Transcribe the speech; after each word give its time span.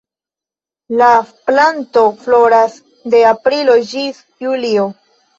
La 0.99 1.09
planto 1.49 2.01
floras 2.21 2.77
de 3.15 3.19
aprilo 3.33 3.75
ĝis 3.91 4.23
julio. 4.47 4.87